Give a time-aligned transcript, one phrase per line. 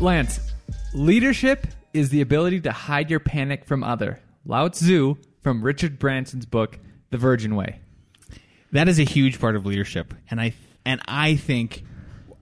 [0.00, 0.40] Lance,
[0.94, 4.18] leadership is the ability to hide your panic from other.
[4.46, 6.78] Lao Tzu from Richard Branson's book,
[7.10, 7.80] The Virgin Way.
[8.72, 10.54] That is a huge part of leadership, and I
[10.86, 11.84] and I think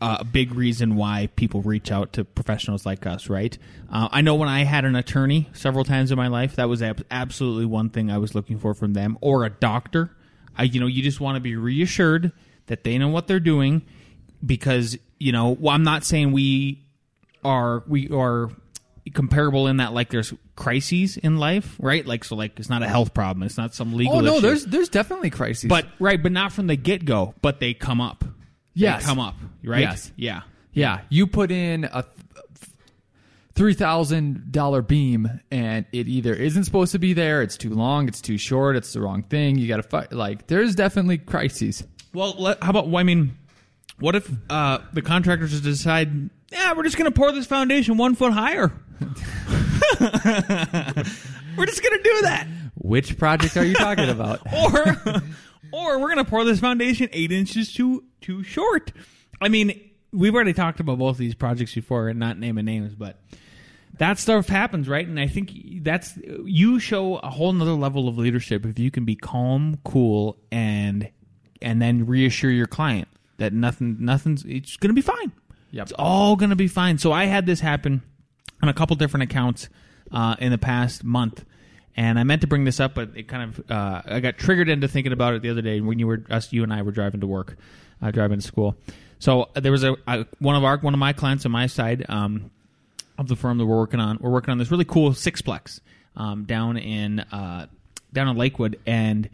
[0.00, 3.28] uh, a big reason why people reach out to professionals like us.
[3.28, 3.58] Right?
[3.90, 6.80] Uh, I know when I had an attorney several times in my life, that was
[6.80, 10.16] ab- absolutely one thing I was looking for from them, or a doctor.
[10.56, 12.30] I, you know, you just want to be reassured
[12.66, 13.82] that they know what they're doing,
[14.46, 16.84] because you know, well, I'm not saying we
[17.44, 18.50] are we are
[19.14, 22.05] comparable in that like there's crises in life, right?
[22.06, 24.17] Like so, like it's not a health problem, it's not some legal.
[24.17, 24.41] Oh no, issue.
[24.41, 25.69] there's there's definitely crises.
[25.69, 27.34] but right, but not from the get go.
[27.42, 28.25] But they come up.
[28.75, 29.03] Yes.
[29.03, 29.34] they come up.
[29.64, 29.80] Right.
[29.80, 30.12] Yes.
[30.17, 30.42] Yeah.
[30.72, 32.05] yeah, you put in a
[33.55, 38.06] three thousand dollar beam, and it either isn't supposed to be there, it's too long,
[38.08, 39.58] it's too short, it's the wrong thing.
[39.58, 40.12] You got to fight.
[40.12, 41.84] Like there's definitely crises.
[42.14, 42.89] Well, let, how about?
[42.89, 43.36] well, I mean,
[43.98, 46.30] what if uh, the contractors decide?
[46.50, 48.72] Yeah, we're just going to pour this foundation one foot higher.
[49.00, 49.08] we're
[51.66, 52.46] just going to do that.
[52.74, 54.40] Which project are you talking about?
[54.74, 55.22] or
[55.72, 58.92] or we're gonna pour this foundation eight inches too too short.
[59.40, 59.78] I mean,
[60.12, 63.20] we've already talked about both of these projects before, and not naming names, but
[63.98, 65.06] that stuff happens, right?
[65.06, 65.52] And I think
[65.83, 70.38] that's you show a whole nother level of leadership if you can be calm, cool,
[70.50, 71.10] and
[71.60, 75.33] and then reassure your client that nothing nothing's it's gonna be fine.
[75.70, 75.83] Yep.
[75.83, 76.98] It's all gonna be fine.
[76.98, 78.02] So I had this happen
[78.62, 79.69] on a couple different accounts
[80.11, 81.45] uh, in the past month.
[81.96, 84.68] And I meant to bring this up, but it kind of uh, I got triggered
[84.68, 86.92] into thinking about it the other day when you were us, you and I were
[86.92, 87.56] driving to work,
[88.01, 88.77] uh, driving to school.
[89.18, 92.06] So there was a, a one of our one of my clients on my side
[92.08, 92.52] um,
[93.18, 94.18] of the firm that we're working on.
[94.20, 95.80] We're working on this really cool sixplex
[96.14, 97.67] um, down in uh,
[98.12, 99.29] down in Lakewood, and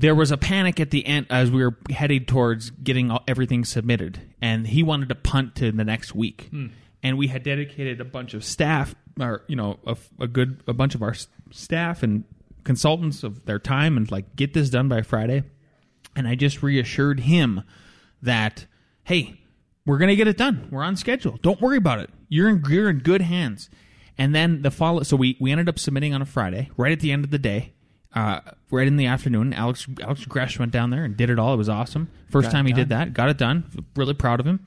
[0.00, 4.18] there was a panic at the end as we were headed towards getting everything submitted,
[4.40, 6.48] and he wanted to punt to the next week.
[6.50, 6.68] Hmm.
[7.02, 10.72] And we had dedicated a bunch of staff, or you know, a, a good a
[10.72, 11.14] bunch of our
[11.50, 12.24] staff and
[12.64, 15.44] consultants of their time, and like get this done by Friday.
[16.16, 17.62] And I just reassured him
[18.22, 18.66] that,
[19.04, 19.38] hey,
[19.84, 20.68] we're gonna get it done.
[20.70, 21.38] We're on schedule.
[21.42, 22.08] Don't worry about it.
[22.30, 23.68] You're in you're in good hands.
[24.16, 25.02] And then the follow.
[25.02, 27.38] So we we ended up submitting on a Friday, right at the end of the
[27.38, 27.74] day,
[28.14, 28.40] uh,
[28.70, 29.52] right in the afternoon.
[29.52, 31.54] Alex Alex Gresh went down there and did it all.
[31.54, 32.10] It was awesome.
[32.30, 33.12] First Got time he did that.
[33.12, 33.64] Got it done.
[33.96, 34.64] Really proud of him.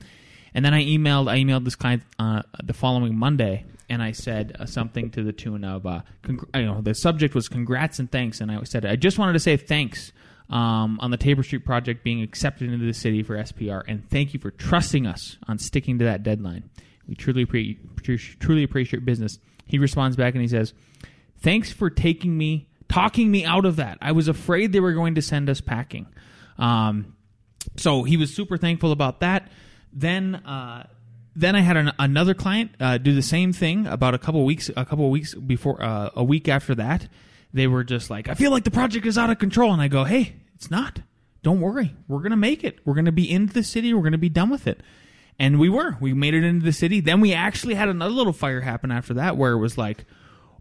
[0.54, 4.56] And then I emailed I emailed this client uh, the following Monday, and I said
[4.58, 8.10] uh, something to the tune of, uh, congr- you know, the subject was congrats and
[8.10, 10.12] thanks, and I said I just wanted to say thanks
[10.50, 14.32] um, on the Tabor Street project being accepted into the city for SPR, and thank
[14.32, 16.70] you for trusting us on sticking to that deadline.
[17.08, 19.38] We truly truly appreciate your business.
[19.66, 20.72] He responds back and he says,
[21.38, 23.98] "Thanks for taking me, talking me out of that.
[24.00, 26.06] I was afraid they were going to send us packing."
[26.58, 27.16] Um,
[27.76, 29.50] so he was super thankful about that.
[29.92, 30.86] Then, uh,
[31.34, 34.70] then I had an, another client uh, do the same thing about a couple weeks,
[34.76, 37.08] a couple weeks before, uh, a week after that.
[37.52, 39.88] They were just like, "I feel like the project is out of control," and I
[39.88, 41.00] go, "Hey, it's not.
[41.42, 41.94] Don't worry.
[42.08, 42.78] We're gonna make it.
[42.84, 43.92] We're gonna be into the city.
[43.92, 44.82] We're gonna be done with it."
[45.38, 45.96] And we were.
[46.00, 47.00] We made it into the city.
[47.00, 50.04] Then we actually had another little fire happen after that, where it was like,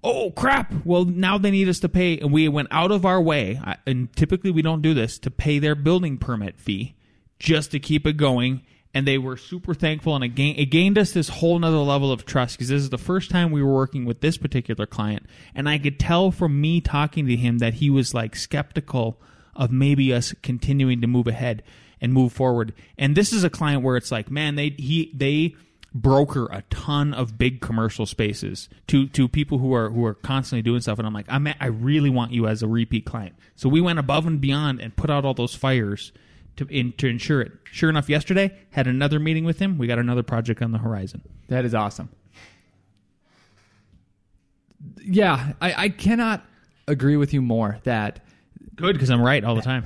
[0.04, 0.74] oh crap.
[0.86, 2.20] Well now they need us to pay.
[2.20, 5.60] And we went out of our way and typically we don't do this to pay
[5.60, 6.96] their building permit fee
[7.40, 8.62] just to keep it going.
[8.96, 10.14] And they were super thankful.
[10.16, 12.92] And it, gain, it gained us this whole nother level of trust because this is
[12.92, 15.26] the first time we were working with this particular client.
[15.56, 19.20] And i could tell from me talking to him that he was like skeptical
[19.56, 21.64] of maybe us continuing to move ahead
[22.02, 22.74] and move forward.
[22.98, 25.56] And this is a client where it's like man they he they
[25.94, 30.64] broker a ton of big commercial spaces to to people who are who are constantly
[30.64, 33.36] doing stuff and I'm like I'm I really want you as a repeat client.
[33.56, 36.12] So we went above and beyond and put out all those fires
[36.56, 37.52] to in, to ensure it.
[37.66, 39.78] Sure enough yesterday had another meeting with him.
[39.78, 41.22] We got another project on the horizon.
[41.50, 42.10] That is awesome.
[45.06, 46.44] Yeah, I, I cannot
[46.88, 48.20] agree with you more that
[48.76, 49.84] Good because I'm right all the time.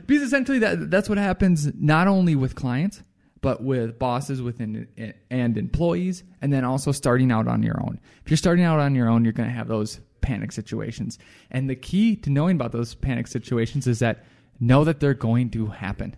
[0.06, 3.02] because essentially that that's what happens not only with clients
[3.40, 4.86] but with bosses within
[5.30, 8.94] and employees and then also starting out on your own if you're starting out on
[8.94, 11.18] your own you're going to have those panic situations
[11.50, 14.24] and the key to knowing about those panic situations is that
[14.60, 16.14] know that they're going to happen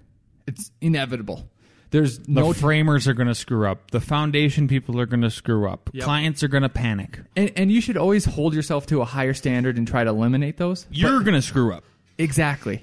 [0.46, 1.48] it's inevitable
[1.90, 3.90] There's The no framers are going to screw up.
[3.90, 5.90] The foundation people are going to screw up.
[5.92, 6.04] Yep.
[6.04, 7.20] Clients are going to panic.
[7.36, 10.56] and, and you should always hold yourself to a higher standard and try to eliminate
[10.56, 10.86] those.
[10.90, 11.84] You're going to screw up.
[12.18, 12.82] Exactly.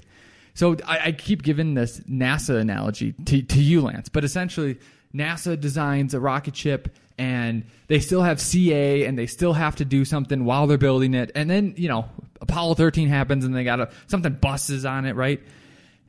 [0.54, 4.78] So I, I keep giving this NASA analogy to, to you, Lance, but essentially,
[5.14, 9.84] NASA designs a rocket ship and they still have CA and they still have to
[9.84, 11.30] do something while they're building it.
[11.34, 12.06] And then, you know,
[12.40, 15.40] Apollo 13 happens and they got a, something busts on it, right?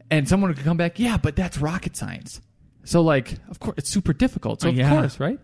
[0.09, 2.41] And someone could come back, yeah, but that's rocket science.
[2.83, 4.61] So, like, of course, it's super difficult.
[4.61, 4.89] So, of Yeah.
[4.99, 5.39] course, right?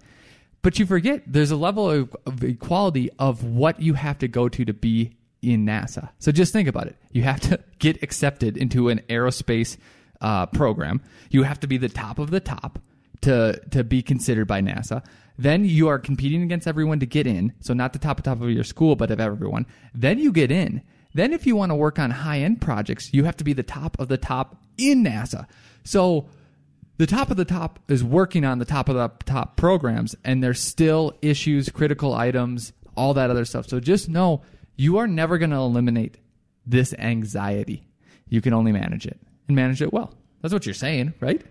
[0.61, 4.49] But you forget there's a level of, of equality of what you have to go
[4.49, 6.09] to to be in NASA.
[6.19, 6.95] So just think about it.
[7.11, 9.77] You have to get accepted into an aerospace
[10.21, 11.01] uh, program.
[11.29, 12.79] You have to be the top of the top
[13.21, 15.03] to to be considered by NASA.
[15.37, 17.53] Then you are competing against everyone to get in.
[17.59, 19.65] So not the top of top of your school, but of everyone.
[19.93, 20.81] Then you get in.
[21.13, 23.63] Then if you want to work on high end projects, you have to be the
[23.63, 25.47] top of the top in NASA.
[25.83, 26.27] So
[26.97, 30.43] the top of the top is working on the top of the top programs and
[30.43, 34.41] there's still issues critical items all that other stuff so just know
[34.77, 36.17] you are never going to eliminate
[36.65, 37.85] this anxiety
[38.29, 41.41] you can only manage it and manage it well that's what you're saying right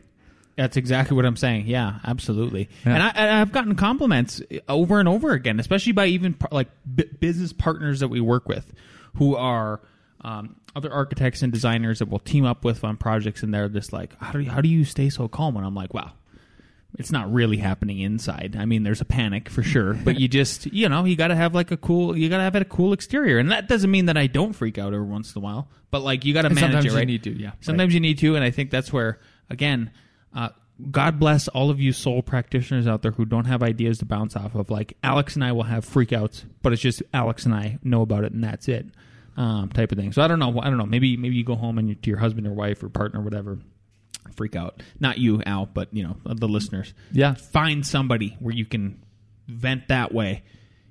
[0.57, 1.67] That's exactly what I'm saying.
[1.67, 2.71] Yeah, absolutely.
[2.87, 2.95] Yeah.
[2.95, 4.41] And, I, and I've gotten compliments
[4.71, 8.73] over and over again, especially by even like b- business partners that we work with,
[9.17, 9.83] who are
[10.23, 13.93] um, other architects and designers that will team up with on projects, and they're just
[13.93, 16.13] like, "How do you, how do you stay so calm?" And I'm like, "Wow."
[16.99, 18.57] It's not really happening inside.
[18.59, 21.37] I mean, there's a panic for sure, but you just, you know, you got to
[21.37, 24.07] have like a cool, you got to have a cool exterior, and that doesn't mean
[24.07, 25.69] that I don't freak out every once in a while.
[25.91, 27.07] But like, you got to manage sometimes it, you right?
[27.07, 27.65] need to, yeah, right.
[27.65, 29.21] Sometimes you need to, and I think that's where,
[29.51, 29.91] again,
[30.35, 30.49] uh,
[30.91, 34.37] God bless all of you soul practitioners out there who don't have ideas to bounce
[34.37, 34.71] off of.
[34.71, 38.25] Like Alex and I will have freakouts, but it's just Alex and I know about
[38.25, 38.87] it, and that's it,
[39.39, 40.13] um, type of thing.
[40.13, 40.61] So I don't know.
[40.61, 40.85] I don't know.
[40.85, 43.23] Maybe maybe you go home and you, to your husband or wife or partner or
[43.23, 43.59] whatever,
[44.35, 44.83] freak out.
[45.01, 46.93] Not you, Al, but you know the listeners.
[47.13, 49.03] yeah Find somebody where you can
[49.49, 50.43] vent that way.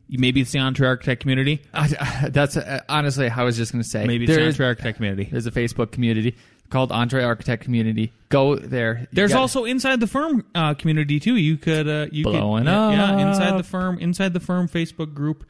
[0.08, 1.62] Maybe it's the Entre Architect community.
[1.74, 4.66] I, that's uh, honestly i was just going to say Maybe it's the is- Entre
[4.68, 5.28] Architect community.
[5.32, 6.36] there's a facebook community
[6.70, 11.20] called Entre Architect community go there You There's gotta- also inside the firm uh, community
[11.20, 11.36] too.
[11.36, 15.14] You could uh, you Blowing could, yeah, yeah, inside the firm inside the firm Facebook
[15.14, 15.44] group.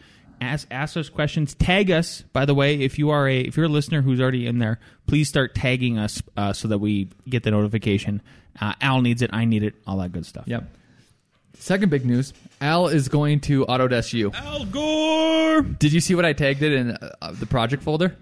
[0.46, 1.54] Ask ask us questions.
[1.56, 2.24] Tag us.
[2.34, 4.80] By the way, if you are a if you're a listener who's already in there,
[5.08, 8.22] please start tagging us uh, so that we get the notification.
[8.60, 9.30] Uh, Al needs it.
[9.34, 9.76] I need it.
[9.86, 10.46] All that good stuff.
[10.48, 10.64] Yep.
[11.58, 14.32] Second big news: Al is going to Autodesk U.
[14.34, 15.62] Al Gore.
[15.62, 18.16] Did you see what I tagged it in uh, the project folder?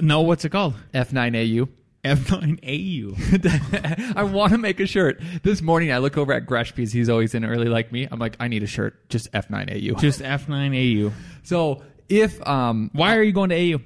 [0.00, 0.74] No, what's it called?
[0.94, 1.68] F9AU.
[2.04, 4.12] F9AU.
[4.16, 5.20] I want to make a shirt.
[5.42, 8.06] This morning I look over at Gresh because he's always in early like me.
[8.10, 9.98] I'm like, I need a shirt, just F9AU.
[10.00, 11.12] Just F9AU.
[11.44, 13.80] So if um Why are you going to AU?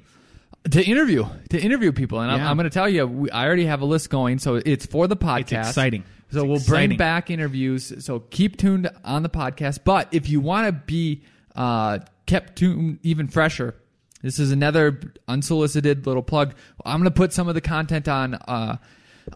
[0.71, 2.51] to interview to interview people, and I'm, Yeah.
[2.51, 4.39] I'm going to tell you, we, I already have a list going.
[4.39, 5.61] So it's for the podcast.
[5.61, 6.05] It's exciting.
[6.31, 6.91] So It's we'll exciting.
[6.91, 8.05] bring back interviews.
[8.05, 9.81] So keep tuned on the podcast.
[9.85, 11.23] But if you want to be
[11.57, 13.75] uh, kept tuned even fresher,
[14.23, 16.55] this is another unsolicited little plug.
[16.85, 18.77] I'm going to put some of the content on uh,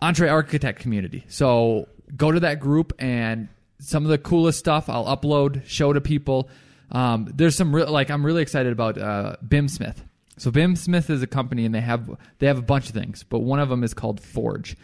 [0.01, 1.25] Entre Architect community.
[1.29, 3.49] So go to that group and
[3.79, 6.49] some of the coolest stuff I'll upload, show to people.
[6.91, 9.97] Um, there's some re- like I'm really excited about uh, BIMsmith.
[10.39, 13.41] So BIMsmith is a company and they have they have a bunch of things, but
[13.41, 14.77] one of them is called Forge.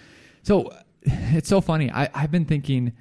[0.43, 0.73] So
[1.03, 1.91] it's so funny.
[1.91, 2.93] I, I've been thinking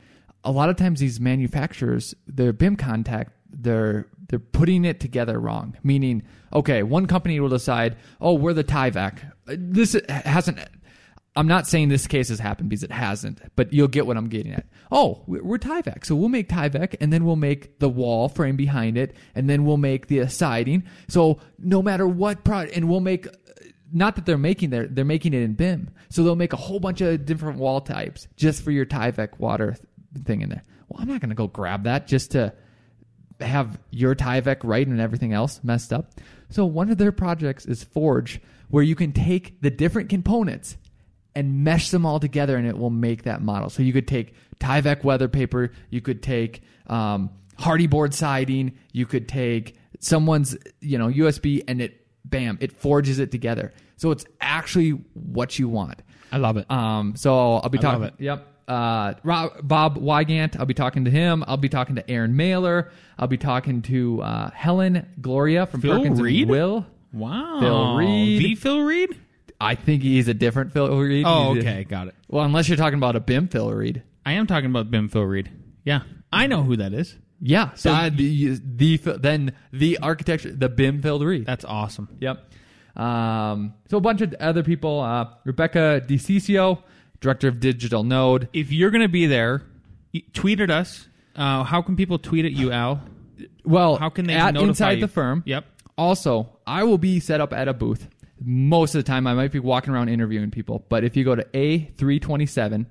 [0.43, 5.77] a lot of times these manufacturers, their BIM contact, they're they're putting it together wrong.
[5.83, 9.19] Meaning, okay, one company will decide, oh, we're the Tyvek.
[9.47, 10.59] Uh, this hasn't.
[11.35, 14.27] I'm not saying this case has happened because it hasn't, but you'll get what I'm
[14.27, 14.65] getting at.
[14.91, 18.97] Oh, we're Tyvek, so we'll make Tyvek, and then we'll make the wall frame behind
[18.97, 20.83] it, and then we'll make the siding.
[21.07, 23.27] So no matter what product, and we'll make
[23.93, 25.89] not that they're making their they're making it in BIM.
[26.09, 29.73] So they'll make a whole bunch of different wall types just for your Tyvek water
[29.73, 30.63] th- thing in there.
[30.87, 32.53] Well, I'm not going to go grab that just to
[33.41, 36.11] have your Tyvek right and everything else messed up.
[36.49, 40.77] So one of their projects is Forge, where you can take the different components
[41.33, 43.69] and mesh them all together, and it will make that model.
[43.69, 49.05] So you could take Tyvek weather paper, you could take um, Hardie board siding, you
[49.05, 53.71] could take someone's you know OSB, and it bam, it forges it together.
[53.97, 56.01] So it's actually what you want.
[56.31, 56.69] I love it.
[56.71, 58.07] Um, so I'll be I love talking.
[58.07, 58.13] it.
[58.23, 58.47] Yep.
[58.67, 60.57] Uh, Rob, Bob Wygant.
[60.59, 61.43] I'll be talking to him.
[61.47, 62.89] I'll be talking to Aaron Maller.
[63.19, 66.47] I'll be talking to uh, Helen Gloria from Phil Perkins and Reed?
[66.49, 66.85] Will.
[67.11, 67.59] wow.
[67.59, 68.41] Phil Reed.
[68.43, 69.19] The Phil Reed?
[69.59, 71.25] I think he's a different Phil Reed.
[71.27, 71.83] Oh, He's a- okay.
[71.83, 72.15] Got it.
[72.29, 74.01] well, unless you're talking about a BIM Phil Reed.
[74.25, 75.51] I am talking about Bim Phil Reed.
[75.83, 76.01] Yeah.
[76.31, 77.15] I know who that is.
[77.41, 77.71] Yeah.
[77.73, 81.45] So So- uh, the, the then the architecture the BIM Phil Reed.
[81.45, 82.07] That's awesome.
[82.21, 82.43] Yep.
[82.95, 84.99] Um, so a bunch of other people.
[84.99, 86.83] Uh, Rebecca De Cicco,
[87.21, 88.49] director of Digital Node.
[88.51, 89.63] If you're going to be there
[90.33, 91.07] tweet at us.
[91.35, 93.01] Uh, how can people tweet at you, Al?
[93.63, 95.01] Well, How can they at inside you?
[95.01, 95.43] the firm?
[95.45, 95.65] Yep.
[95.97, 98.07] Also, I will be set up at a booth.
[98.43, 100.83] Most of the time, I might be walking around interviewing people.
[100.89, 102.87] But if you go to A327,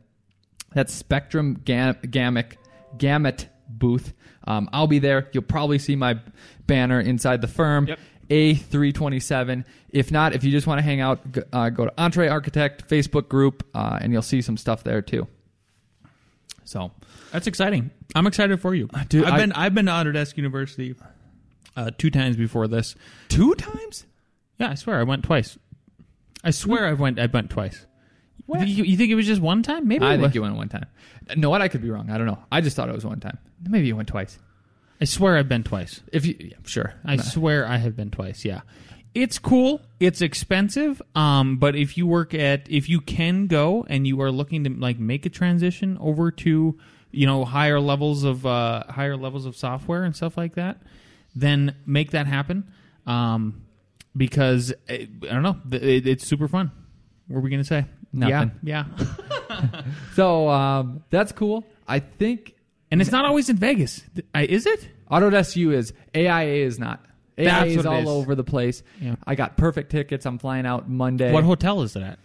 [0.72, 2.56] that's Spectrum Gam- Gamut,
[2.96, 4.12] Gamut booth,
[4.46, 5.28] um, I'll be there.
[5.32, 6.18] You'll probably see my
[6.66, 7.88] banner inside the firm.
[7.88, 7.98] Yep.
[8.30, 9.64] A327.
[9.90, 11.20] If not, if you just want to hang out,
[11.52, 15.26] uh, go to Entre Architect Facebook group, uh, and you'll see some stuff there too.
[16.64, 16.92] So,
[17.32, 17.90] That's exciting.
[18.14, 18.88] I'm excited for you.
[19.08, 20.94] Dude, I've I- been I've been to Autodesk University
[21.76, 22.94] uh, two times before this.
[23.28, 24.06] two times?
[24.58, 25.58] Yeah, I swear I went twice.
[26.44, 27.86] I swear I went I went twice.
[28.46, 28.66] What?
[28.66, 29.86] You, you think it was just one time?
[29.86, 30.34] Maybe I think was.
[30.34, 30.86] you went one time.
[31.36, 32.10] No, what I could be wrong.
[32.10, 32.38] I don't know.
[32.50, 33.38] I just thought it was one time.
[33.68, 34.38] Maybe you went twice.
[35.00, 36.00] I swear I've been twice.
[36.12, 36.94] If you, yeah, sure.
[37.04, 38.44] I swear I have been twice.
[38.44, 38.60] Yeah,
[39.14, 39.80] it's cool.
[39.98, 41.00] It's expensive.
[41.14, 44.70] Um, but if you work at, if you can go and you are looking to
[44.70, 46.78] like make a transition over to,
[47.10, 50.82] you know, higher levels of uh, higher levels of software and stuff like that,
[51.34, 52.70] then make that happen.
[53.06, 53.62] Um,
[54.16, 56.70] because uh, I don't know, it, it's super fun.
[57.26, 57.86] What are we gonna say?
[58.12, 58.52] Nothing.
[58.62, 58.84] Yeah,
[59.50, 59.82] yeah.
[60.14, 61.64] So um, that's cool.
[61.86, 62.54] I think
[62.90, 64.02] and it's not always in Vegas,
[64.34, 64.88] I, is it?
[65.10, 67.04] Autodesk U is AIA is not.
[67.38, 68.08] AIA That's is what it all is.
[68.08, 68.82] over the place.
[69.00, 69.16] Yeah.
[69.26, 70.26] I got perfect tickets.
[70.26, 71.32] I'm flying out Monday.
[71.32, 72.18] What hotel is it at?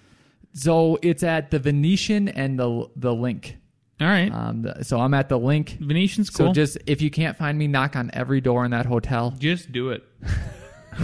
[0.53, 3.53] so it's at the Venetian and the the LINQ.
[4.01, 5.79] All right, Um, the, so I'm at the LINQ.
[5.79, 6.47] Venetian's cool.
[6.47, 9.33] So just if you can't find me, knock on every door in that hotel.
[9.39, 10.03] just do it.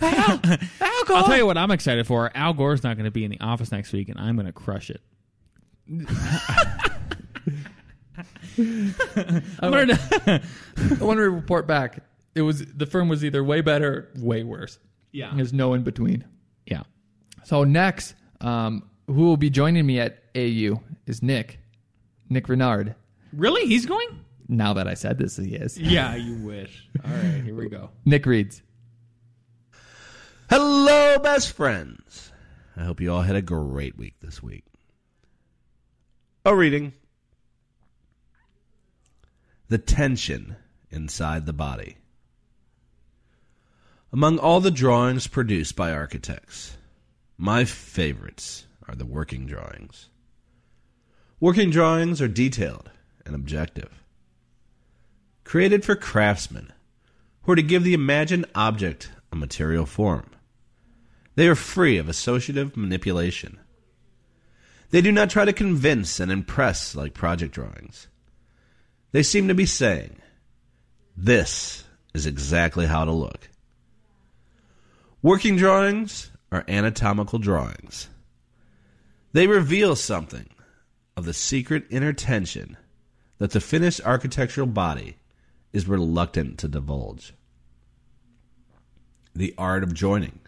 [0.00, 1.16] Al, Gore.
[1.16, 2.30] I'll tell you what I'm excited for.
[2.36, 4.52] Al Gore's not going to be in the office next week, and I'm going to
[4.52, 5.00] crush it.
[8.58, 8.94] I'm
[9.70, 10.40] gonna, I
[11.00, 11.98] want to report back.
[12.34, 14.78] It was the firm was either way better, or way worse.
[15.12, 16.24] yeah, There's no in between.
[16.66, 16.82] yeah.
[17.44, 21.58] So next, um, who will be joining me at AU is Nick,
[22.30, 22.94] Nick Renard.
[23.32, 24.08] Really, he's going?
[24.48, 25.78] Now that I said this, he is.
[25.78, 26.88] Yeah, you wish.
[27.04, 27.90] All right, here we go.
[28.04, 28.62] Nick reads.
[30.50, 32.32] Hello, best friends.
[32.76, 34.64] I hope you all had a great week this week.
[36.44, 36.92] A reading
[39.68, 40.56] The Tension
[40.90, 41.96] Inside the Body.
[44.12, 46.76] Among all the drawings produced by architects,
[47.38, 50.10] my favorites are the working drawings.
[51.40, 52.90] Working drawings are detailed
[53.24, 54.02] and objective,
[55.44, 56.70] created for craftsmen
[57.44, 60.28] who are to give the imagined object a material form.
[61.36, 63.58] They are free of associative manipulation.
[64.90, 68.08] They do not try to convince and impress like project drawings.
[69.14, 70.16] They seem to be saying,
[71.16, 73.48] This is exactly how to look.
[75.22, 78.08] Working drawings are anatomical drawings.
[79.32, 80.48] They reveal something
[81.16, 82.76] of the secret inner tension
[83.38, 85.18] that the finished architectural body
[85.72, 87.34] is reluctant to divulge.
[89.32, 90.40] The art of joining,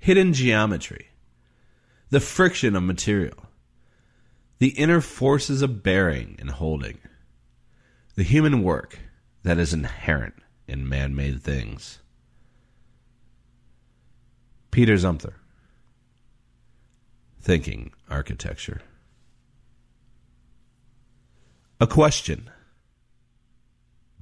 [0.00, 1.06] hidden geometry,
[2.10, 3.46] the friction of material,
[4.58, 6.98] the inner forces of bearing and holding,
[8.14, 8.98] the human work
[9.42, 10.34] that is inherent
[10.66, 12.00] in man made things.
[14.70, 15.34] Peter Zumthor,
[17.40, 18.80] Thinking Architecture.
[21.80, 22.50] A question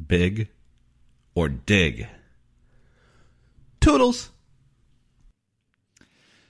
[0.07, 0.49] Big
[1.35, 2.07] or dig?
[3.81, 4.31] Toodles.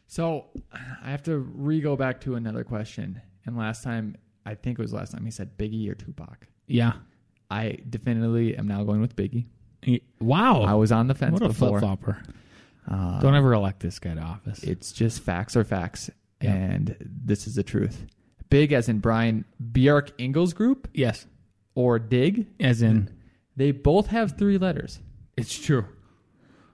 [0.07, 3.21] So I have to re go back to another question.
[3.45, 6.47] And last time, I think it was last time, he said Biggie or Tupac.
[6.67, 6.93] Yeah.
[7.53, 9.47] I definitively am now going with Biggie.
[10.21, 10.63] Wow.
[10.63, 11.79] I was on the fence what a before.
[11.79, 12.23] flip flopper.
[12.91, 14.63] Uh, Don't ever elect this guy to office.
[14.63, 16.55] It's just facts are facts, Yeah.
[16.55, 18.07] and this is the truth.
[18.49, 21.27] Big as in Brian Bjork Ingels Group yes,
[21.75, 22.47] or Dig.
[22.61, 23.09] as in
[23.57, 24.99] They both have three letters.
[25.37, 25.85] it's true.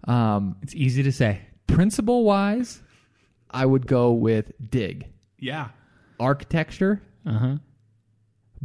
[0.04, 1.40] Um, It's easy to say.
[1.66, 2.80] principle wise,
[3.50, 5.06] I would go with Dig.
[5.38, 5.68] Yeah.
[6.20, 7.56] Architecture, Uh huh.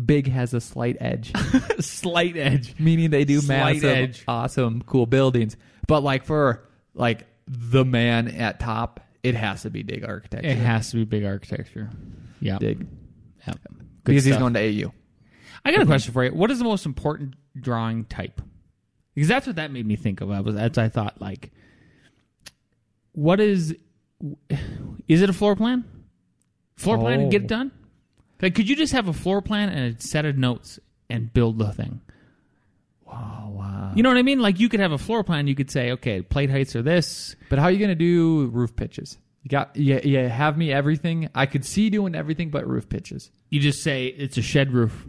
[0.04, 1.32] Big has a slight edge,
[1.80, 2.74] Slight edge.
[2.80, 4.24] meaning they do Slight massive, edge.
[4.28, 5.56] awesome, cool buildings.
[5.88, 10.48] But like for like the man at top, it has to be Dig Architecture.
[10.48, 11.90] It has to be big architecture.
[12.40, 12.58] Yeah.
[12.58, 12.88] Dig
[13.48, 13.60] Yep.
[13.64, 14.40] Good because he's stuff.
[14.42, 14.94] going to AU.
[15.66, 16.32] I got a question for you.
[16.34, 18.42] What is the most important drawing type?
[19.16, 20.32] Because that's what that made me think of.
[20.32, 21.52] I was as I thought like,
[23.12, 23.76] what is?
[25.08, 25.84] Is it a floor plan?
[26.78, 27.46] Floor plan and get Oh.
[27.46, 27.72] it done.
[28.42, 31.58] Like, could you just have a floor plan and a set of notes and build
[31.60, 32.02] the thing?
[33.08, 33.92] Oh wow!
[33.96, 34.40] You know what I mean?
[34.40, 35.48] Like, you could have a floor plan.
[35.48, 37.36] You could say, okay, plate heights are this.
[37.50, 39.18] But how are you going to do roof pitches?
[39.44, 41.30] You got yeah you have me everything.
[41.36, 43.30] I could see doing everything but roof pitches.
[43.50, 45.06] You just say it's a shed roof.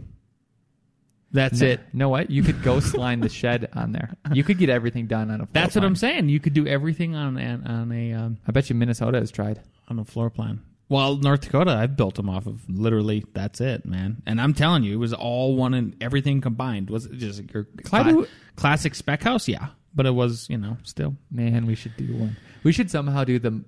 [1.33, 1.81] That's No- it.
[1.93, 2.31] Know what?
[2.31, 4.14] You could ghost line the shed on there.
[4.33, 5.47] You could get everything done on a.
[5.47, 5.85] Floor That's what.
[5.85, 6.28] I'm saying.
[6.28, 9.61] You could do everything on an, on a um, I bet you Minnesota has tried.
[9.88, 10.61] on a floor plan.
[10.88, 13.25] Well, North Dakota, I've built them off of literally.
[13.33, 14.23] That's it, man.
[14.26, 16.91] And I'm telling you, it was all one and everything combined.
[16.91, 18.26] Was it just your cla-
[18.57, 19.49] classic spec house?
[19.49, 22.37] Yeah, but it was you know still Man, we should do one.
[22.64, 23.64] We should somehow do the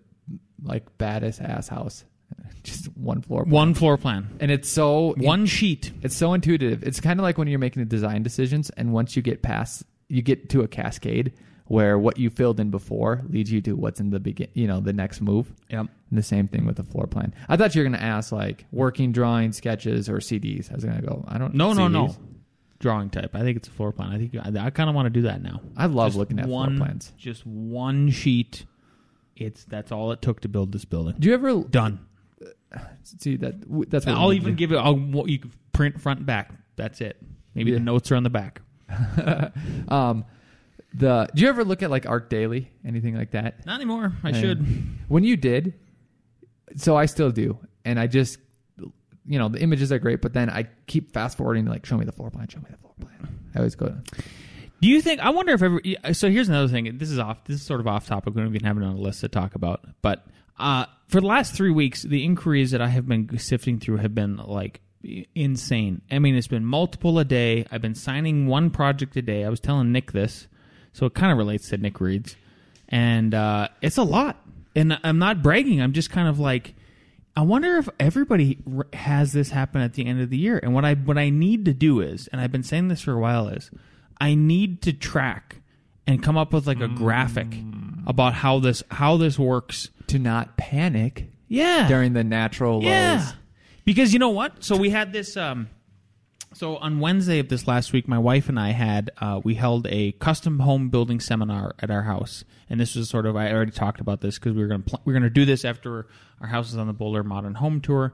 [0.63, 2.05] like baddest ass house,
[2.63, 3.43] just one floor.
[3.45, 3.53] plan.
[3.53, 5.93] one floor plan, and it's so one sheet.
[6.03, 6.83] It's so intuitive.
[6.83, 9.85] It's kind of like when you're making the design decisions, and once you get past,
[10.09, 11.33] you get to a cascade
[11.67, 14.49] where what you filled in before leads you to what's in the begin.
[14.55, 15.53] You know, the next move.
[15.71, 15.87] Yep.
[16.11, 17.35] And the same thing with the floor plan.
[17.49, 20.71] I thought you were going to ask like working drawing, sketches, or CDs.
[20.71, 21.25] I was going to go.
[21.27, 21.55] I don't.
[21.55, 22.15] No, no, no.
[22.79, 23.35] Drawing type.
[23.35, 24.11] I think it's a floor plan.
[24.13, 25.61] I think I, I kind of want to do that now.
[25.77, 27.13] I love Just looking at one, floor plans.
[27.17, 28.67] Just one sheet.
[29.35, 31.17] It's that's all it took to build this building.
[31.19, 32.01] Do you ever Done.
[33.03, 33.55] see that?
[33.91, 34.77] That's I'll even to give it.
[34.77, 35.41] I'll what you
[35.73, 36.51] print front and back.
[36.77, 37.17] That's it.
[37.55, 37.79] Maybe Yeah.
[37.79, 38.61] the notes are on the back.
[39.89, 40.25] Um,
[40.97, 41.29] the.
[41.35, 43.65] Do you ever look at like ArchDaily, anything like that?
[43.67, 44.13] Not anymore.
[44.23, 44.67] I And should.
[45.09, 45.75] When you did,
[46.77, 48.39] so I still do, and I just,
[49.27, 52.05] you know, the images are great, but then I keep fast forwarding, like, show me
[52.05, 53.39] the floor plan, show me the floor plan.
[53.55, 53.95] I always go,
[54.81, 55.21] Do you think?
[55.21, 55.81] I wonder if ever.
[56.13, 56.99] So here's another thing.
[56.99, 57.45] This is off.
[57.45, 58.35] This is sort of off topic.
[58.35, 59.85] We don't even have it on a list to talk about.
[60.03, 60.27] But
[60.59, 64.15] uh, for the last three weeks, the inquiries that I have been sifting through have
[64.15, 64.81] been like
[65.35, 66.03] insane.
[66.11, 67.65] I mean, it's been multiple a day.
[67.71, 69.45] I've been signing one project a day.
[69.45, 70.49] I was telling Nick this,
[70.97, 72.37] so it kind of relates to Nick Reed's,
[72.89, 74.41] and uh, it's a lot.
[74.75, 75.81] And I'm not bragging.
[75.83, 76.75] I'm just kind of like.
[77.39, 78.57] I wonder if everybody
[78.95, 80.59] has this happen at the end of the year.
[80.63, 83.13] And what I what I need to do is, and I've been saying this for
[83.13, 83.71] a while, is
[84.19, 85.61] I need to track
[86.07, 87.49] and come up with like a graphic
[88.07, 89.91] about how this how this works.
[90.07, 92.85] to not panic Yeah, during the natural lows.
[92.85, 93.33] yeah.
[93.85, 94.65] Because you know what?
[94.65, 95.37] So we had this.
[95.37, 95.69] Um,
[96.57, 99.87] so on Wednesday of this last week, my wife and I had uh, we held
[99.89, 103.73] a custom home building seminar at our house, and this was sort of I already
[103.73, 106.07] talked about this because we were gonna pl- we are gonna do this after
[106.41, 108.13] our house is on the Boulder Modern Home Tour.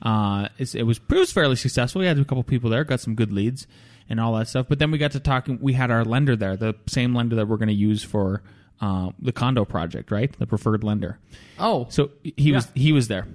[0.00, 2.00] Uh, it's, it was it was fairly successful.
[2.00, 3.66] We had a couple people there, got some good leads
[4.08, 4.66] and all that stuff.
[4.68, 5.58] But then we got to talking.
[5.60, 8.42] We had our lender there, the same lender that we're going to use for
[8.80, 10.36] uh, the condo project, right?
[10.38, 11.18] The preferred lender.
[11.58, 13.28] Oh, So he was he was there,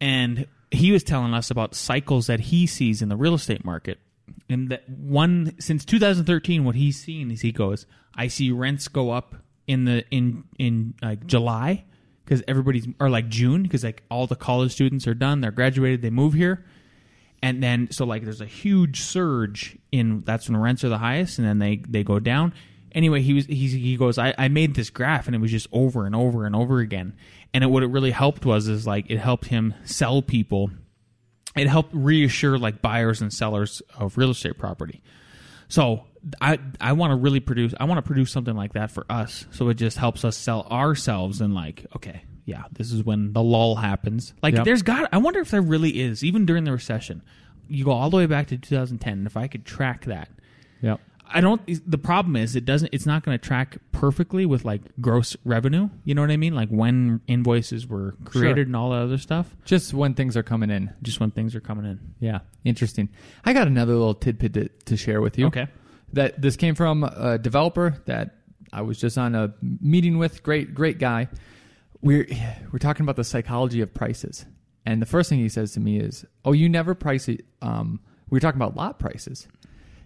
[0.00, 3.98] and he was telling us about cycles that he sees in the real estate market.
[4.48, 9.10] And that one since 2013, what he's seen is he goes, I see rents go
[9.10, 9.34] up
[9.66, 11.84] in the in in like July
[12.24, 16.02] because everybody's or like June because like all the college students are done, they're graduated,
[16.02, 16.64] they move here,
[17.42, 21.38] and then so like there's a huge surge in that's when rents are the highest,
[21.38, 22.52] and then they they go down.
[22.92, 24.18] Anyway, he was he's, he goes.
[24.18, 27.16] I, I made this graph, and it was just over and over and over again.
[27.54, 30.70] And it, what it really helped was is like it helped him sell people.
[31.56, 35.02] It helped reassure like buyers and sellers of real estate property.
[35.68, 36.04] So
[36.40, 37.72] I I want to really produce.
[37.78, 39.46] I want to produce something like that for us.
[39.52, 43.42] So it just helps us sell ourselves and like okay, yeah, this is when the
[43.42, 44.34] lull happens.
[44.42, 44.64] Like Yep.
[44.64, 45.08] there's got.
[45.12, 47.22] I wonder if there really is even during the recession.
[47.68, 49.12] You go all the way back to 2010.
[49.12, 50.28] And if I could track that,
[50.82, 51.00] yep.
[51.26, 51.60] I don't.
[51.90, 52.90] The problem is it doesn't.
[52.92, 55.88] It's not going to track perfectly with like gross revenue.
[56.04, 56.54] You know what I mean?
[56.54, 58.62] Like when invoices were created Sure.
[58.64, 59.56] and all that other stuff.
[59.64, 60.92] Just when things are coming in.
[61.02, 61.98] Just when things are coming in.
[62.20, 63.08] Yeah, interesting.
[63.44, 65.46] I got another little tidbit to, to share with you.
[65.46, 65.66] Okay.
[66.12, 68.36] That this came from a developer that
[68.72, 70.42] I was just on a meeting with.
[70.42, 71.28] Great, great guy.
[72.02, 72.26] We're
[72.70, 74.44] we're talking about the psychology of prices,
[74.84, 77.98] and the first thing he says to me is, "Oh, you never price it." Um,
[78.28, 79.48] we were talking about lot prices,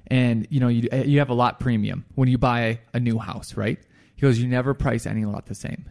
[0.09, 3.57] and you know you you have a lot premium when you buy a new house,
[3.57, 3.79] right?
[4.16, 5.88] He goes, "You never price any lot the same."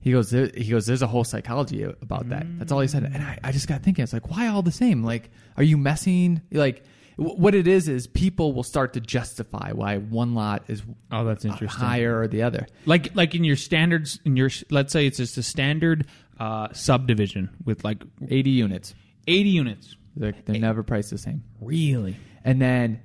[0.00, 0.86] He goes, he goes.
[0.86, 2.46] There's a whole psychology about that.
[2.58, 4.04] That's all he said, and I, I just got thinking.
[4.04, 5.02] It's like, why all the same?
[5.02, 6.42] Like, are you messing?
[6.52, 6.84] Like,
[7.18, 11.24] w- what it is is people will start to justify why one lot is Oh,
[11.24, 11.84] that's interesting.
[11.84, 12.68] higher or the other.
[12.84, 16.06] Like like in your standards in your let's say it's just a standard
[16.38, 18.94] uh, subdivision with like 80 units.
[19.26, 19.96] 80 units.
[20.14, 21.42] They're, they're never priced the same.
[21.60, 22.16] Really?
[22.44, 23.00] And then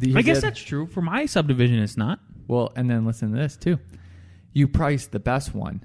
[0.00, 0.86] the, I guess that's true.
[0.86, 2.20] For my subdivision, it's not.
[2.48, 2.72] well.
[2.74, 3.78] And then listen to this too.
[4.52, 5.84] You price the best one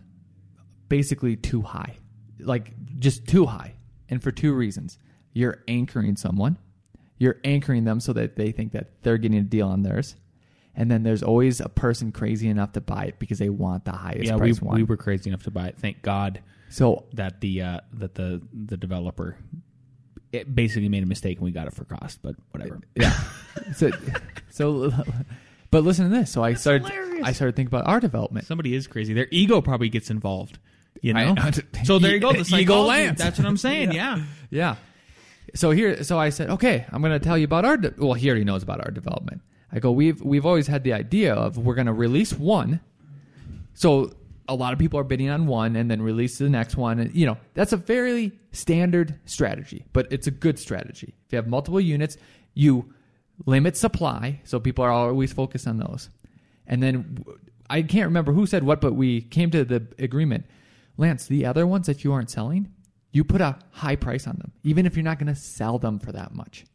[0.90, 1.98] basically too high,
[2.40, 3.76] like just too high,
[4.10, 4.98] and for two reasons.
[5.34, 6.58] You're anchoring someone.
[7.18, 10.16] You're anchoring them so that they think that they're getting a deal on theirs.
[10.76, 13.92] And then there's always a person crazy enough to buy it because they want the
[13.92, 14.76] highest yeah, we, price one.
[14.76, 15.78] we were crazy enough to buy it.
[15.78, 19.38] Thank God so that the uh, that the the developer
[20.36, 22.80] it basically made a mistake and we got it for cost, but whatever.
[22.96, 23.12] Yeah.
[23.76, 23.92] so,
[24.50, 24.92] so,
[25.72, 26.32] but listen to this.
[26.32, 26.88] So I started.
[26.88, 27.26] hilarious.
[27.26, 28.46] I started thinking about our development.
[28.46, 29.14] Somebody is crazy.
[29.14, 30.60] Their ego probably gets involved.
[31.02, 31.36] You know.
[31.38, 31.52] I-
[31.84, 32.32] so there you go.
[32.32, 32.88] The Ego psychology.
[32.90, 33.20] Lance.
[33.20, 33.92] That's what I'm saying.
[34.02, 34.24] yeah.
[34.50, 34.76] Yeah.
[35.54, 37.78] So here, so I said, okay, I'm going to tell you about our.
[37.78, 39.42] De- well, he already knows about our development.
[39.72, 42.80] I go, we've we've always had the idea of we're going to release one.
[43.74, 44.12] So
[44.48, 47.14] a lot of people are bidding on one and then release the next one, and
[47.16, 51.14] you know that's a fairly standard strategy, but it's a good strategy.
[51.26, 52.18] If you have multiple units,
[52.54, 52.94] you
[53.46, 56.10] limit supply, so people are always focused on those.
[56.68, 57.24] And then
[57.70, 60.46] I can't remember who said what, but we came to the agreement.
[60.98, 62.72] Lance, the other ones that you aren't selling,
[63.12, 66.00] you put a high price on them, even if you're not going to sell them
[66.00, 66.66] for that much.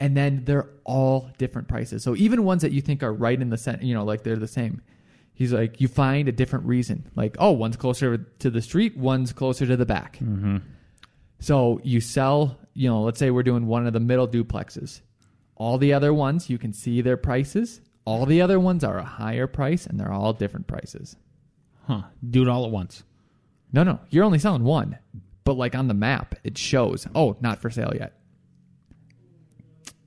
[0.00, 2.04] And then they're all different prices.
[2.04, 4.36] So even ones that you think are right in the center, you know, like they're
[4.36, 4.82] the same.
[5.38, 7.08] He's like, you find a different reason.
[7.14, 10.16] Like, oh, one's closer to the street, one's closer to the back.
[10.16, 10.56] Mm-hmm.
[11.38, 15.00] So you sell, you know, let's say we're doing one of the middle duplexes.
[15.54, 17.80] All the other ones, you can see their prices.
[18.04, 21.14] All the other ones are a higher price and they're all different prices.
[21.86, 22.02] Huh.
[22.28, 23.04] Do it all at once.
[23.72, 24.98] No, no, you're only selling one.
[25.44, 28.17] But like on the map, it shows, oh, not for sale yet.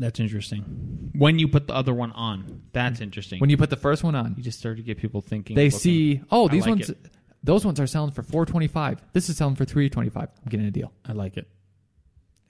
[0.01, 1.11] That's interesting.
[1.15, 3.03] When you put the other one on, that's mm.
[3.03, 3.39] interesting.
[3.39, 5.55] When you put the first one on, you just start to get people thinking.
[5.55, 5.79] they looking.
[5.79, 6.97] see, oh, I these like ones, it.
[7.43, 8.99] those ones are selling for 425.
[9.13, 10.23] This is selling for 325.
[10.23, 10.91] I'm getting a deal.
[11.05, 11.47] I like it.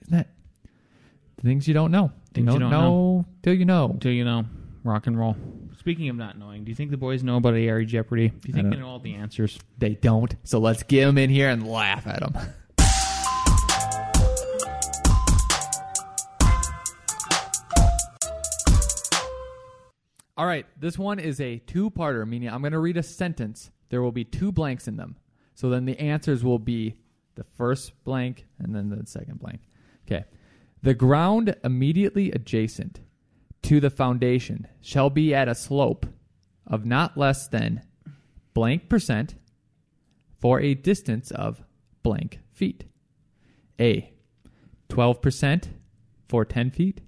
[0.02, 0.28] Isn't that
[1.36, 2.10] the things you don't know?
[2.32, 3.94] Things you you don't, don't know till you know.
[3.98, 4.46] Do you know
[4.82, 5.36] rock and roll?
[5.78, 8.28] Speaking of not knowing, do you think the boys know about ARE Jeopardy?
[8.28, 9.58] Do you I think don't- they know all the answers?
[9.76, 10.34] They don't.
[10.44, 12.34] So let's get them in here and laugh at them.
[20.42, 23.70] All right, this one is a two-parter, meaning I'm going to read a sentence.
[23.90, 25.14] There will be two blanks in them.
[25.54, 26.96] So then the answers will be
[27.36, 29.60] the first blank and then the second blank.
[30.04, 30.24] Okay.
[30.82, 32.98] The ground immediately adjacent
[33.62, 36.06] to the foundation shall be at a slope
[36.66, 37.84] of not less than
[38.52, 39.36] blank percent
[40.40, 41.62] for a distance of
[42.02, 42.82] blank feet.
[43.78, 44.12] A.
[44.88, 45.68] 12%
[46.28, 47.00] for 10 feet.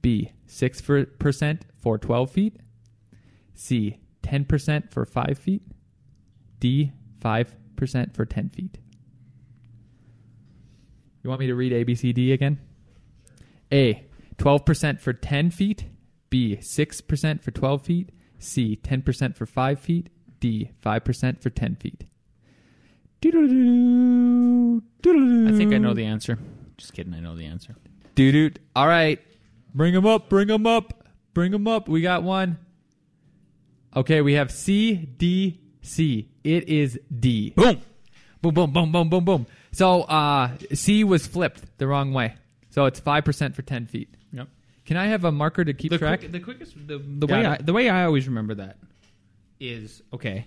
[0.00, 0.32] B.
[0.48, 2.56] 6% for 12 feet.
[3.54, 3.98] C.
[4.22, 5.62] 10% for 5 feet.
[6.58, 6.92] D.
[7.20, 8.78] 5% for 10 feet.
[11.22, 12.58] You want me to read A, B, C, D again?
[13.72, 14.06] A.
[14.38, 15.84] 12% for 10 feet.
[16.30, 16.56] B.
[16.56, 18.10] 6% for 12 feet.
[18.38, 18.78] C.
[18.82, 20.08] 10% for 5 feet.
[20.40, 20.70] D.
[20.82, 22.04] 5% for 10 feet.
[23.22, 23.30] I
[25.52, 26.38] think I know the answer.
[26.78, 27.12] Just kidding.
[27.12, 27.76] I know the answer.
[28.14, 28.50] Doo doo.
[28.74, 29.20] All right.
[29.74, 30.30] Bring them up.
[30.30, 31.06] Bring them up.
[31.34, 31.86] Bring them up.
[31.88, 32.56] We got one.
[33.96, 36.28] Okay, we have C, D, C.
[36.44, 37.50] It is D.
[37.56, 37.80] Boom.
[38.42, 39.46] Boom, boom, boom, boom, boom, boom.
[39.72, 42.34] So uh, C was flipped the wrong way.
[42.70, 44.14] So it's 5% for 10 feet.
[44.32, 44.48] Yep.
[44.86, 46.20] Can I have a marker to keep The, track?
[46.20, 47.46] quick, the quickest, the, the Got way it.
[47.46, 48.78] I, the way I always remember that
[49.58, 50.46] is okay,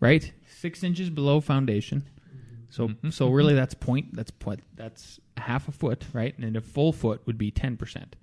[0.00, 0.30] right?
[0.58, 2.04] Six inches below foundation.
[2.70, 3.10] So Mm-hmm.
[3.10, 6.36] so really that's point that's point that's half a foot, right?
[6.38, 8.14] And a full foot would be ten percent.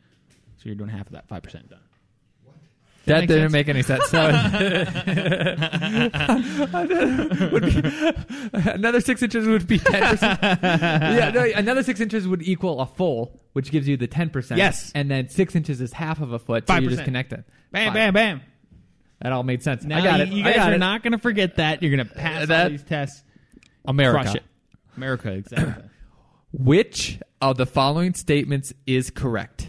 [0.58, 1.82] So you're doing half of that, five percent done.
[3.08, 3.54] That make didn't sense?
[3.54, 4.06] make any sense.
[4.08, 4.28] So
[7.52, 7.82] Would be-
[8.72, 10.22] another six inches would be 10%.
[10.62, 14.58] yeah, no, another six inches would equal a full, which gives you the 10%.
[14.58, 14.91] Yes.
[14.96, 16.91] And then six inches is half of a foot, so you 5%.
[16.91, 17.43] just connect it.
[17.72, 17.93] Bam, Five.
[17.93, 18.41] bam, bam.
[19.22, 19.84] That all made sense.
[19.84, 20.30] Now I got you, it.
[20.30, 20.80] you I guys got are it.
[20.80, 21.82] not going to forget that.
[21.82, 23.24] You're going to uh, pass all these tests.
[23.86, 24.22] America.
[24.24, 24.43] Crush it.
[24.96, 25.84] America, exactly.
[26.54, 29.66] Which of the following statements is correct?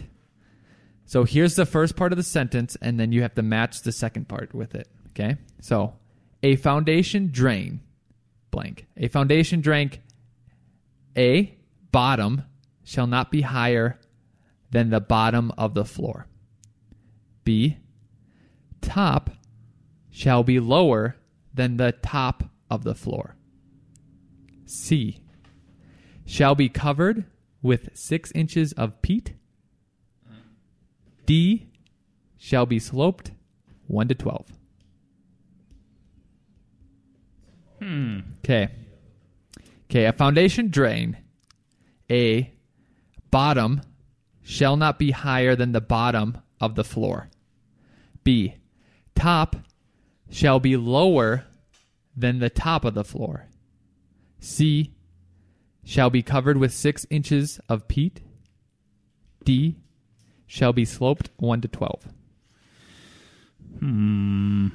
[1.09, 3.91] So here's the first part of the sentence, and then you have to match the
[3.91, 4.87] second part with it.
[5.07, 5.37] Okay?
[5.59, 5.95] So,
[6.43, 7.79] a foundation drain,
[8.51, 8.85] blank.
[8.95, 9.89] A foundation drain,
[11.17, 11.57] A,
[11.91, 12.43] bottom,
[12.83, 13.99] shall not be higher
[14.69, 16.27] than the bottom of the floor.
[17.43, 17.77] B,
[18.79, 19.31] top
[20.11, 21.15] shall be lower
[21.51, 23.35] than the top of the floor.
[24.67, 25.23] C,
[26.27, 27.25] shall be covered
[27.63, 29.33] with six inches of peat.
[31.29, 31.67] D
[32.37, 33.33] shall be sloped
[33.85, 34.47] one to twelve.
[37.77, 38.21] Hmm.
[38.39, 38.69] Okay.
[39.85, 40.05] Okay.
[40.05, 41.17] A foundation drain.
[42.09, 42.51] A
[43.29, 43.81] bottom
[44.41, 47.29] shall not be higher than the bottom of the floor.
[48.23, 48.55] B
[49.13, 49.55] top
[50.31, 51.45] shall be lower
[52.17, 53.45] than the top of the floor.
[54.39, 54.95] C
[55.83, 58.21] shall be covered with six inches of peat.
[59.45, 59.75] D
[60.49, 62.03] shall be sloped one to twelve.
[63.79, 64.67] Hmm.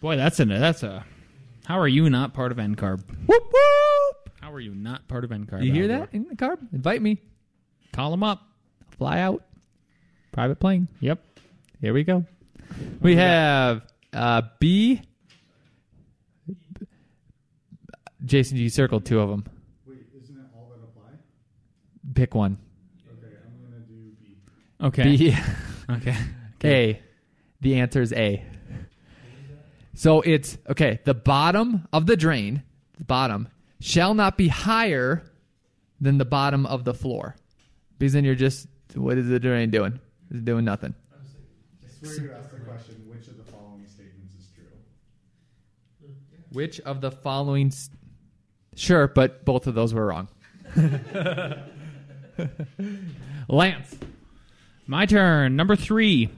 [0.00, 1.04] Boy, that's a that's a.
[1.66, 3.04] How are you not part of NCARB?
[3.26, 4.30] Whoop whoop!
[4.40, 5.64] How are you not part of NCARB?
[5.64, 6.08] You hear that Gore?
[6.12, 6.58] in the car?
[6.72, 7.20] Invite me.
[7.92, 8.42] Call them up.
[8.96, 9.44] Fly out.
[10.32, 10.88] Private plane.
[11.00, 11.22] Yep.
[11.80, 12.24] Here we go.
[13.00, 15.02] We have uh, B.
[18.24, 19.44] Jason, you circled two of them.
[19.86, 21.10] Wait, isn't it all that apply?
[22.14, 22.56] Pick one.
[23.18, 24.36] Okay, I'm gonna do B.
[24.82, 25.16] Okay.
[25.16, 25.36] B.
[25.90, 26.16] Okay.
[26.64, 27.00] A.
[27.60, 28.42] The answer is A.
[29.94, 31.00] So it's okay.
[31.04, 32.62] The bottom of the drain,
[32.96, 33.48] the bottom,
[33.80, 35.22] shall not be higher
[36.00, 37.36] than the bottom of the floor,
[37.98, 40.00] because then you're just what is the drain doing?
[40.30, 40.94] It's doing nothing.
[41.12, 44.64] I swear you asked the question, which of the following statements is true?
[46.52, 47.66] Which of the following?
[47.68, 47.90] s-
[48.76, 50.28] Sure, but both of those were wrong.
[53.48, 53.96] Lance.
[54.86, 55.56] My turn.
[55.56, 56.30] Number three.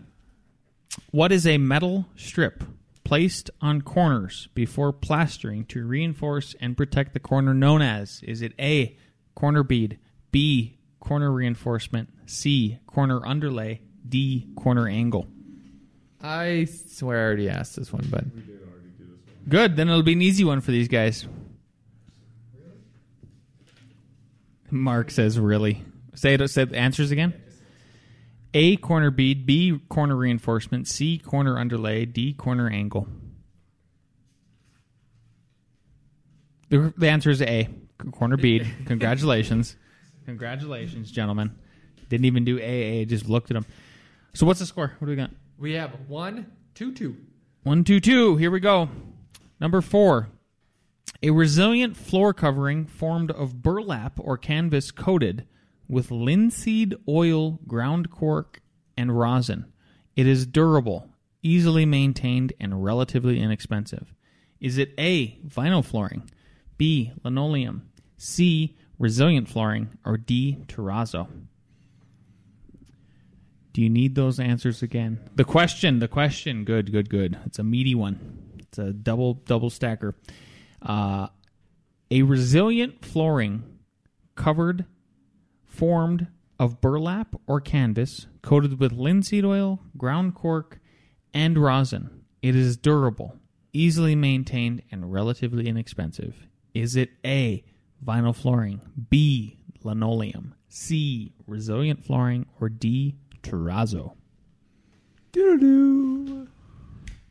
[1.10, 2.62] What is a metal strip
[3.02, 8.20] placed on corners before plastering to reinforce and protect the corner known as?
[8.22, 8.96] Is it A,
[9.34, 9.98] corner bead,
[10.30, 15.26] B, corner reinforcement, C, corner underlay, D, corner angle?
[16.22, 19.48] I swear I already asked this one, but We did already do this one.
[19.48, 19.76] Good.
[19.76, 21.26] Then it'll be an easy one for these guys.
[24.70, 26.48] Mark says, "Really." Say it.
[26.48, 27.34] Say the answers again.
[28.54, 33.08] A corner bead, B corner reinforcement, C corner underlay, D corner angle.
[36.70, 37.68] The, the answer is A
[38.12, 38.66] corner bead.
[38.86, 39.76] Congratulations,
[40.24, 41.54] congratulations, gentlemen.
[42.08, 43.04] Didn't even do AA.
[43.04, 43.66] Just looked at them.
[44.34, 44.94] So what's the score?
[44.98, 45.30] What do we got?
[45.58, 47.16] we have one, two, two.
[47.62, 48.36] One, two, two.
[48.36, 48.88] Here we go.
[49.60, 50.28] Number four.
[51.22, 55.46] A resilient floor covering formed of burlap or canvas coated
[55.88, 58.60] with linseed oil, ground cork,
[58.96, 59.66] and rosin.
[60.16, 61.10] It is durable,
[61.42, 64.14] easily maintained, and relatively inexpensive.
[64.60, 65.38] Is it A.
[65.46, 66.30] Vinyl flooring,
[66.78, 67.12] B.
[67.22, 68.76] Linoleum, C.
[68.98, 70.58] Resilient flooring, or D.
[70.68, 71.28] Terrazzo?
[73.72, 75.18] Do you need those answers again?
[75.34, 76.64] The question, the question.
[76.64, 77.36] Good, good, good.
[77.44, 78.52] It's a meaty one.
[78.60, 80.14] It's a double double stacker.
[80.80, 81.26] Uh,
[82.10, 83.64] a resilient flooring
[84.36, 84.84] covered,
[85.74, 90.78] formed of burlap or canvas, coated with linseed oil, ground cork,
[91.32, 92.24] and rosin.
[92.42, 93.36] It is durable,
[93.72, 96.46] easily maintained, and relatively inexpensive.
[96.74, 97.64] Is it A.
[98.04, 99.58] Vinyl flooring, B.
[99.82, 101.32] Linoleum, C.
[101.46, 103.16] Resilient flooring, or D.
[103.42, 104.14] Terrazzo?
[105.32, 106.48] Doo doo.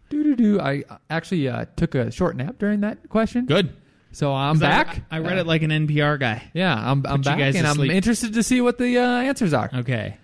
[0.10, 0.60] Doo doo doo.
[0.60, 3.46] I actually uh, took a short nap during that question.
[3.46, 3.76] Good.
[4.14, 5.02] So I'm back.
[5.10, 6.44] I, read it like an NPR guy.
[6.54, 7.92] Yeah, I'm, I'm Put you back, guys and I'm sleep.
[7.92, 9.70] interested to see what the uh, answers are.
[9.74, 10.18] Okay.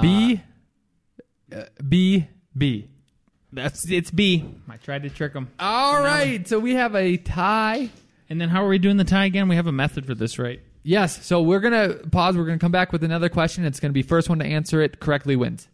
[0.00, 0.40] B,
[1.54, 2.88] uh, B, B.
[3.52, 4.44] That's it's B.
[4.68, 5.50] I tried to trick him.
[5.60, 7.90] All right, so we have a tie.
[8.28, 9.48] And then how are we doing the tie again?
[9.48, 10.60] We have a method for this, right?
[10.82, 12.36] Yes, so we're gonna pause.
[12.36, 13.64] We're gonna come back with another question.
[13.64, 15.68] It's gonna be first one to answer it correctly wins.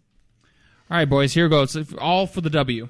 [0.90, 1.32] All right, boys.
[1.32, 1.76] Here goes.
[1.94, 2.88] All for the W.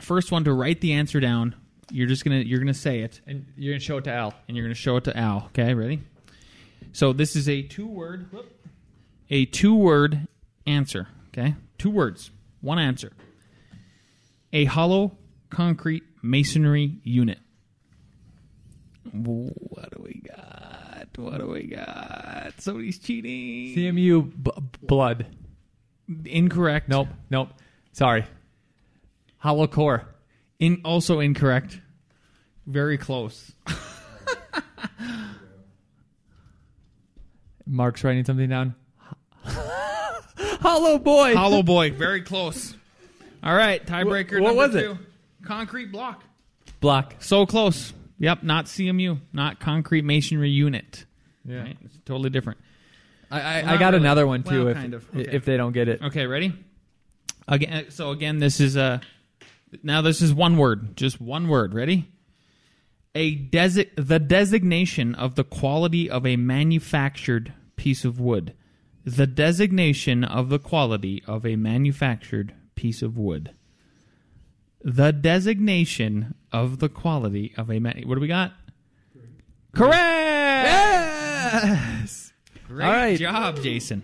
[0.00, 1.54] First one to write the answer down.
[1.90, 4.34] You're just gonna you're gonna say it, And you're gonna show it to Al.
[4.48, 5.46] and you're gonna show it to Al.
[5.46, 6.00] Okay, ready?
[6.92, 8.26] So this is a two word,
[9.28, 10.26] a two word
[10.66, 11.08] answer.
[11.28, 13.12] Okay, two words, one answer.
[14.52, 15.16] A hollow
[15.50, 17.38] concrete masonry unit.
[19.12, 21.08] What do we got?
[21.16, 22.52] What do we got?
[22.58, 23.76] Somebody's cheating.
[23.76, 24.50] CMU b-
[24.82, 25.26] blood.
[26.24, 26.88] Incorrect.
[26.88, 27.50] Nope, nope.
[27.92, 28.24] Sorry.
[29.38, 30.06] Hollow core.
[30.60, 31.80] In also incorrect.
[32.66, 33.50] Very close.
[37.66, 38.74] Mark's writing something down.
[39.44, 41.34] Hollow boy.
[41.34, 41.90] Hollow boy.
[41.92, 42.74] Very close.
[43.42, 44.38] All right, tiebreaker.
[44.38, 44.96] Wh- what number was it?
[45.44, 46.22] Concrete block.
[46.80, 47.14] block.
[47.20, 47.92] So close.
[48.18, 51.06] Yep, not CMU, not concrete masonry unit.
[51.46, 51.62] Yeah.
[51.62, 51.76] Right?
[51.84, 52.58] It's totally different.
[53.30, 54.04] I, I, Well, I got really.
[54.04, 54.64] another one too.
[54.64, 55.08] Well, if kind of.
[55.16, 55.30] Okay.
[55.32, 56.02] if they don't get it.
[56.02, 56.52] Okay, ready?
[57.48, 59.00] Again, so again, this is a.
[59.82, 61.74] Now this is one word, just one word.
[61.74, 62.08] Ready?
[63.14, 68.54] A desi- the designation of the quality of a manufactured piece of wood.
[69.04, 73.52] The designation of the quality of a manufactured piece of wood.
[74.82, 78.02] The designation of the quality of a man.
[78.06, 78.52] What do we got?
[79.72, 79.94] Correct.
[80.66, 82.32] Yes.
[82.68, 83.18] Great All right.
[83.18, 84.02] job, Jason.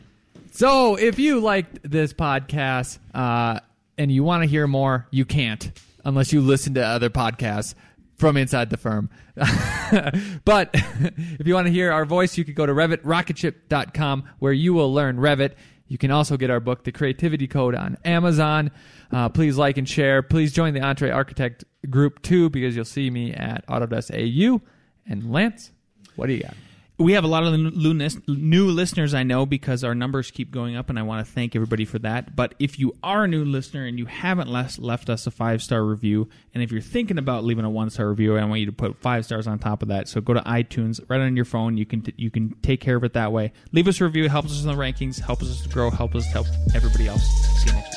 [0.52, 3.60] So if you liked this podcast uh,
[3.98, 5.72] and you want to hear more, you can't
[6.04, 7.74] unless you listen to other podcasts
[8.16, 9.10] from inside the firm.
[10.44, 14.72] but if you want to hear our voice, you could go to revitrocketship.com where you
[14.72, 15.54] will learn Revit.
[15.88, 18.70] You can also get our book, The Creativity Code, on Amazon.
[19.12, 20.22] Uh, please like and share.
[20.22, 24.60] Please join the Entre Architect group too because you'll see me at Autodesk AU.
[25.08, 25.70] And Lance,
[26.16, 26.54] what do you got?
[26.98, 30.88] We have a lot of new, listeners I know because our numbers keep going up,
[30.88, 32.34] and I want to thank everybody for that.
[32.34, 35.84] But if you are a new listener and you haven't left, us a five star
[35.84, 38.72] review, and if you're thinking about leaving a one star review, I want you to
[38.72, 40.08] put five stars on top of that.
[40.08, 41.76] So go to iTunes right on your phone.
[41.76, 43.52] You can t- you can take care of it that way.
[43.72, 44.24] Leave us a review.
[44.24, 45.20] It helps us in the rankings.
[45.20, 45.90] Helps us to grow.
[45.90, 47.22] Helps us help everybody else.
[47.62, 47.95] See you next week.